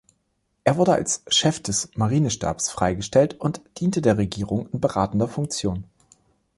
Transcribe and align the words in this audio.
Er 0.63 0.77
wurde 0.77 0.93
als 0.93 1.21
Chef 1.27 1.59
des 1.61 1.89
Marinestabs 1.95 2.71
freigestellt 2.71 3.39
und 3.39 3.61
diente 3.77 4.01
der 4.01 4.17
Regierung 4.17 4.67
in 4.69 4.81
beratender 4.81 5.27
Funktion. 5.27 5.83